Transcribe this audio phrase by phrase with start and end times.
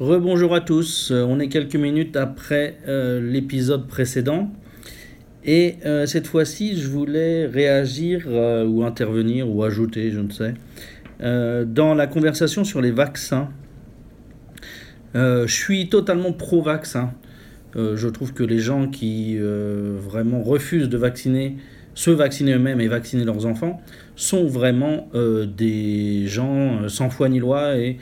[0.00, 4.50] Rebonjour à tous, Euh, on est quelques minutes après euh, l'épisode précédent
[5.44, 10.54] et euh, cette fois-ci je voulais réagir ou intervenir ou ajouter, je ne sais,
[11.20, 13.50] dans la conversation sur les vaccins.
[15.14, 17.12] Je suis totalement pro-vaccin.
[17.74, 21.56] Je trouve que les gens qui vraiment refusent de vacciner,
[21.94, 23.82] se vacciner eux-mêmes et vacciner leurs enfants,
[24.16, 27.98] sont vraiment des gens sans foi ni loi et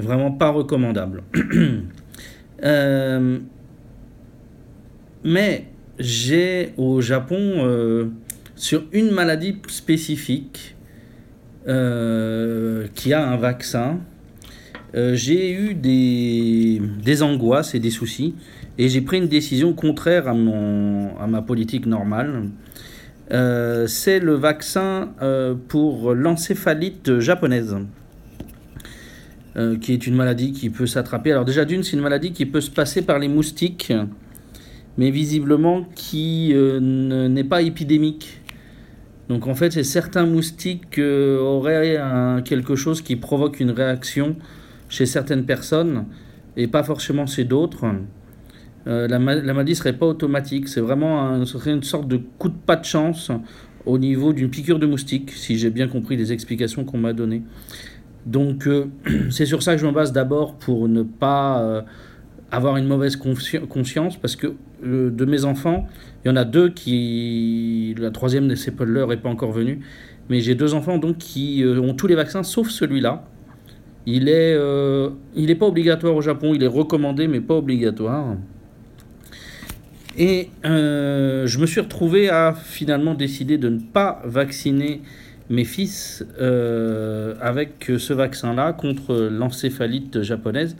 [0.00, 1.22] vraiment pas recommandables.
[2.64, 3.38] Euh,
[5.22, 5.66] mais
[6.00, 8.06] j'ai au Japon, euh,
[8.56, 10.74] sur une maladie spécifique
[11.68, 14.00] euh, qui a un vaccin,
[14.92, 18.34] j'ai eu des, des angoisses et des soucis
[18.76, 22.48] et j'ai pris une décision contraire à, mon, à ma politique normale.
[23.30, 25.10] C'est le vaccin
[25.68, 27.76] pour l'encéphalite japonaise,
[29.56, 31.32] euh, qui est une maladie qui peut s'attraper.
[31.32, 33.92] Alors déjà d'une, c'est une maladie qui peut se passer par les moustiques,
[34.96, 38.40] mais visiblement qui euh, ne- n'est pas épidémique.
[39.28, 41.98] Donc en fait, c'est certains moustiques euh, auraient
[42.44, 44.36] quelque chose qui provoque une réaction
[44.88, 46.06] chez certaines personnes
[46.56, 47.84] et pas forcément chez d'autres.
[48.86, 52.56] Euh, la, la maladie serait pas automatique, c'est vraiment serait une sorte de coup de
[52.56, 53.30] pas de chance
[53.84, 57.42] au niveau d'une piqûre de moustique, si j'ai bien compris les explications qu'on m'a données.
[58.28, 58.86] Donc euh,
[59.30, 61.82] c'est sur ça que je me base d'abord pour ne pas euh,
[62.52, 64.54] avoir une mauvaise consci- conscience, parce que
[64.84, 65.88] euh, de mes enfants,
[66.24, 67.94] il y en a deux qui...
[67.98, 69.80] La troisième de ces l'heure n'est pas encore venue,
[70.28, 73.24] mais j'ai deux enfants donc qui ont tous les vaccins sauf celui-là.
[74.04, 78.36] Il est, euh, il est pas obligatoire au Japon, il est recommandé mais pas obligatoire.
[80.20, 85.00] Et je me suis retrouvé à finalement décider de ne pas vacciner
[85.50, 90.76] mes fils euh, avec ce vaccin-là contre l'encéphalite japonaise.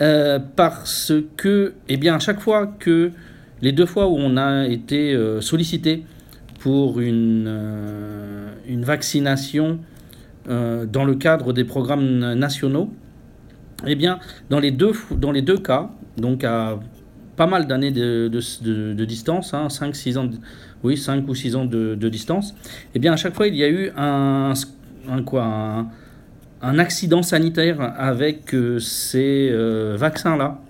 [0.00, 3.12] Euh, parce que, eh bien, à chaque fois que
[3.62, 6.04] les deux fois où on a été euh, sollicité
[6.60, 7.50] pour une,
[8.68, 9.78] une vaccination
[10.48, 12.92] dans le cadre des programmes nationaux,
[13.84, 16.78] eh bien, dans les deux, dans les deux cas, donc à
[17.36, 20.28] pas mal d'années de, de, de- distance, hein, 5, 6 ans,
[20.82, 22.54] oui, 5 ou 6 ans de, distance,
[22.94, 24.54] eh bien, à chaque fois, il y a eu un,
[25.08, 25.86] un quoi,
[26.62, 30.60] un, accident sanitaire avec euh, ces euh, vaccins-là.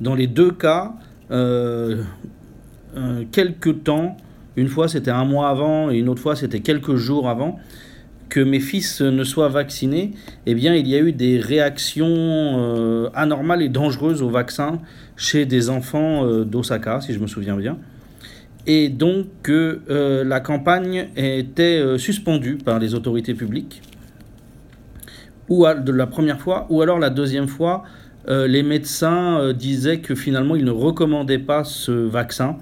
[0.00, 0.94] Dans les deux cas,
[1.30, 2.02] euh,
[3.32, 4.16] quelques temps,
[4.56, 7.58] une fois c'était un mois avant et une autre fois c'était quelques jours avant
[8.28, 10.12] que mes fils ne soient vaccinés,
[10.46, 14.80] eh bien il y a eu des réactions euh, anormales et dangereuses au vaccin
[15.16, 17.78] chez des enfants euh, d'Osaka, si je me souviens bien.
[18.66, 23.82] Et donc euh, la campagne était suspendue par les autorités publiques
[25.48, 27.84] ou de la première fois, ou alors la deuxième fois,
[28.28, 32.56] les médecins disaient que finalement ils ne recommandaient pas ce vaccin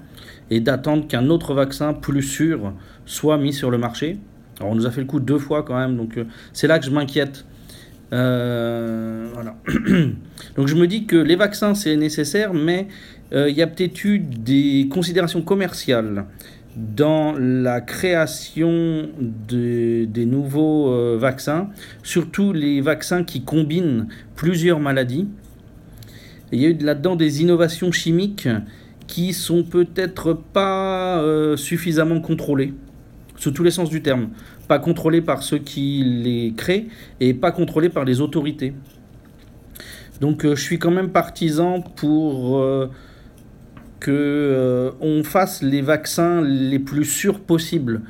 [0.51, 2.73] et d'attendre qu'un autre vaccin plus sûr
[3.07, 4.19] soit mis sur le marché.
[4.59, 6.79] Alors on nous a fait le coup deux fois quand même, donc euh, c'est là
[6.79, 7.45] que je m'inquiète.
[8.13, 9.27] Euh,
[10.55, 12.87] donc je me dis que les vaccins c'est nécessaire, mais
[13.33, 16.25] euh, il y a peut-être eu des considérations commerciales
[16.77, 21.69] dans la création de- des nouveaux euh, vaccins,
[22.03, 25.27] surtout les vaccins qui combinent plusieurs maladies?
[26.51, 28.47] Il y a eu là-dedans des innovations chimiques
[29.07, 32.73] qui sont peut-être pas euh, suffisamment contrôlées,
[33.37, 34.29] sous tous les sens du terme.
[34.67, 36.87] Pas contrôlées par ceux qui les créent
[37.19, 38.73] et pas contrôlées par les autorités.
[40.21, 42.89] Donc euh, je suis quand même partisan pour euh,
[43.99, 48.01] que euh, fasse les vaccins les plus sûrs possibles.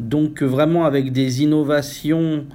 [0.00, 2.46] Donc vraiment avec des innovations,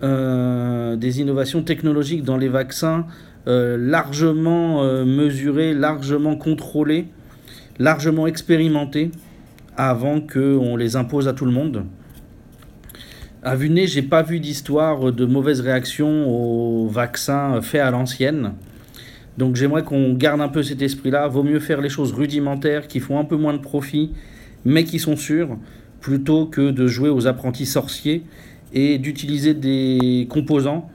[0.00, 3.06] des innovations technologiques dans les vaccins
[3.46, 7.08] largement mesurées, largement contrôlées,
[7.80, 9.10] largement expérimentées
[9.76, 11.84] avant qu'on les impose à tout le monde.
[13.42, 18.54] À vue nez, j'ai pas vu d'histoire de mauvaise réaction aux vaccins faits à l'ancienne.
[19.38, 21.28] Donc j'aimerais qu'on garde un peu cet esprit-là.
[21.28, 24.12] Vaut mieux faire les choses rudimentaires qui font un peu moins de profit,
[24.64, 25.56] mais qui sont sûres,
[26.00, 28.24] plutôt que de jouer aux apprentis sorciers
[28.72, 30.90] et d'utiliser des composants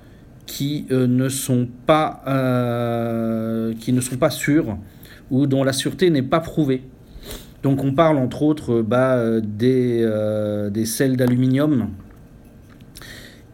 [0.46, 4.78] qui euh, ne sont pas euh, qui ne sont pas sûrs
[5.30, 6.84] ou dont la sûreté n'est pas prouvée.
[7.64, 11.90] Donc on parle entre autres euh, bah, euh, des, euh, des sels d'aluminium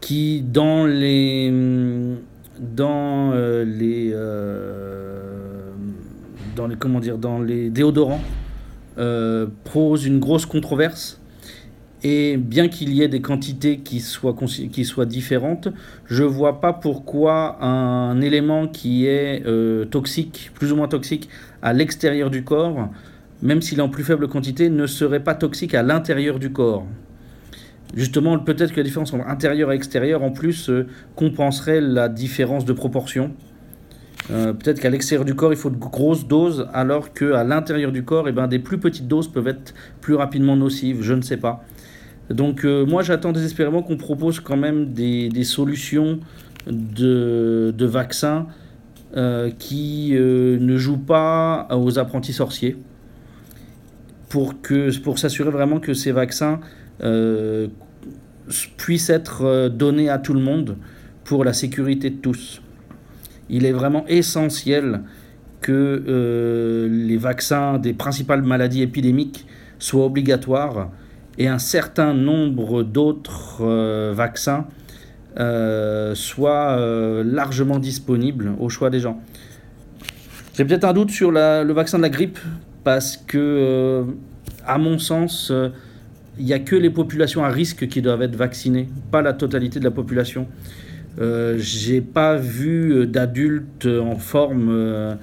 [0.00, 1.52] qui dans les
[2.58, 4.14] dans euh, les
[6.56, 8.22] dans les comment dire dans les déodorants
[9.72, 11.20] pose une grosse controverse.
[12.04, 14.32] Et bien qu'il y ait des quantités qui soient,
[15.04, 15.66] différentes,
[16.06, 19.44] je ne vois pas pourquoi un élément qui est
[19.90, 21.28] toxique, plus ou moins toxique,
[21.60, 22.88] à l'extérieur du corps,
[23.42, 26.86] même s'il est en plus faible quantité, ne serait pas toxique à l'intérieur du corps.
[27.94, 30.86] Justement, peut-être que la différence entre intérieur et extérieur, en plus, euh,
[31.16, 33.32] compenserait la différence de proportion.
[34.30, 38.04] Euh, peut-être qu'à l'extérieur du corps, il faut de grosses doses, alors qu'à l'intérieur du
[38.04, 41.38] corps, eh ben, des plus petites doses peuvent être plus rapidement nocives, je ne sais
[41.38, 41.64] pas.
[42.28, 46.20] Donc euh, moi j'attends désespérément qu'on propose quand même des, solutions
[46.66, 48.46] de, vaccins
[49.16, 52.76] euh, qui ne jouent pas aux apprentis sorciers
[54.28, 56.60] pour, que, pour s'assurer vraiment que ces vaccins
[58.76, 60.76] puissent être donnés à tout le monde
[61.24, 62.60] pour la sécurité de tous.
[63.48, 65.02] Il est vraiment essentiel
[65.60, 69.46] que les vaccins des principales maladies épidémiques
[69.78, 70.90] soient obligatoires
[71.38, 74.66] et un certain nombre d'autres euh, vaccins
[75.38, 79.20] euh, soient euh, largement disponibles au choix des gens.
[80.54, 82.38] J'ai peut-être un doute sur le vaccin de la grippe
[82.84, 84.04] parce que,
[84.66, 85.52] à mon sens,
[86.38, 89.78] il n'y a que les populations à risque qui doivent être vaccinées, pas la totalité
[89.78, 90.46] de la population.
[91.20, 95.16] Euh, j'ai pas vu d'adultes en forme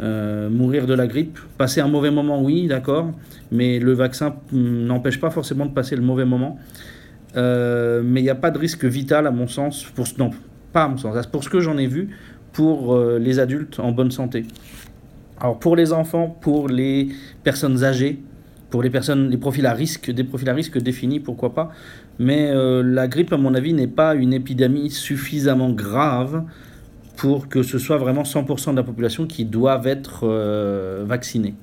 [0.00, 1.38] euh, mourir de la grippe.
[1.58, 3.12] Passer un mauvais moment, oui, d'accord,
[3.52, 6.58] mais le vaccin n'empêche pas forcément de passer le mauvais moment.
[7.36, 10.30] Euh, mais il n'y a pas de risque vital, à mon sens, pour, non,
[10.72, 12.08] pas à mon sens, pour ce que j'en ai vu,
[12.52, 14.44] pour euh, les adultes en bonne santé.
[15.42, 17.08] Alors pour les enfants, pour les
[17.44, 18.22] personnes âgées,
[18.70, 21.70] pour les personnes, les profils à risque, des profils à risque définis, pourquoi pas.
[22.18, 26.44] Mais la grippe, à mon avis, n'est pas une épidémie suffisamment grave
[27.16, 31.54] pour que ce soit vraiment 100% de la population qui doivent être euh, vaccinés.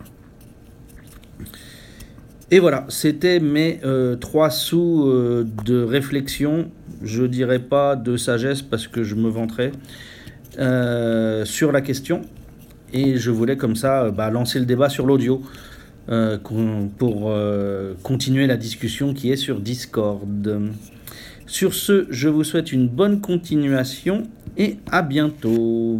[2.52, 6.72] Et voilà, c'était mes euh, trois sous euh, de réflexion,
[7.04, 9.72] je dirais pas de sagesse parce que je me vanterais,
[11.46, 12.22] sur la question.
[12.94, 15.42] Et je voulais comme ça bah, lancer le débat sur l'audio
[16.98, 17.32] pour
[18.02, 20.72] continuer la discussion qui est sur Discord.
[21.46, 24.24] Sur ce, je vous souhaite une bonne continuation
[24.58, 26.00] et à bientôt.